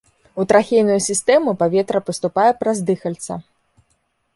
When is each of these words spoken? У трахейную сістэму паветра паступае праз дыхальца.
У 0.43 0.45
трахейную 0.51 0.95
сістэму 1.09 1.55
паветра 1.61 2.03
паступае 2.11 2.49
праз 2.65 2.77
дыхальца. 2.93 3.33